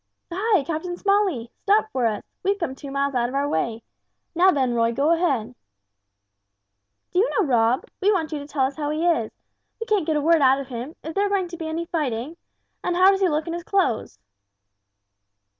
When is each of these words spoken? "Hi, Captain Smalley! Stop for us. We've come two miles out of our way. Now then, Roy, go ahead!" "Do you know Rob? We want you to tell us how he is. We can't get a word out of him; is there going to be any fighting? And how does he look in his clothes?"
"Hi, 0.31 0.63
Captain 0.63 0.97
Smalley! 0.97 1.51
Stop 1.61 1.91
for 1.91 2.07
us. 2.07 2.23
We've 2.41 2.57
come 2.57 2.73
two 2.73 2.89
miles 2.89 3.13
out 3.13 3.29
of 3.29 3.35
our 3.35 3.47
way. 3.47 3.83
Now 4.33 4.49
then, 4.49 4.73
Roy, 4.73 4.91
go 4.91 5.11
ahead!" 5.11 5.53
"Do 7.11 7.19
you 7.19 7.29
know 7.29 7.45
Rob? 7.45 7.85
We 8.01 8.11
want 8.11 8.31
you 8.31 8.39
to 8.39 8.47
tell 8.47 8.65
us 8.65 8.77
how 8.77 8.89
he 8.89 9.05
is. 9.05 9.29
We 9.79 9.85
can't 9.85 10.07
get 10.07 10.15
a 10.17 10.21
word 10.21 10.41
out 10.41 10.59
of 10.59 10.69
him; 10.69 10.95
is 11.03 11.13
there 11.13 11.29
going 11.29 11.49
to 11.49 11.55
be 11.57 11.67
any 11.67 11.85
fighting? 11.85 12.35
And 12.83 12.95
how 12.95 13.11
does 13.11 13.21
he 13.21 13.29
look 13.29 13.45
in 13.45 13.53
his 13.53 13.63
clothes?" 13.63 14.17